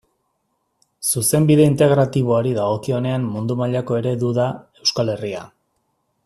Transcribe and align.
Zuzenbide 1.11 1.67
Integratiboari 1.71 2.55
dagokionean 2.61 3.29
mundu 3.35 3.59
mailako 3.61 4.01
eredu 4.01 4.33
da 4.39 4.49
Euskal 4.87 5.15
Herria. 5.17 5.45